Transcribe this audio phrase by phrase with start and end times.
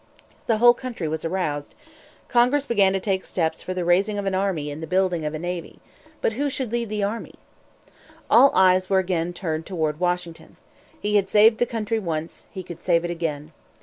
[0.47, 1.75] The whole country was aroused.
[2.27, 5.35] Congress began to take steps for the raising of an army and the building of
[5.35, 5.77] a navy.
[6.21, 7.35] But who should lead the army?
[8.27, 10.57] All eyes were again turned toward Washington.
[10.99, 13.51] He had saved the country once; he could save it again.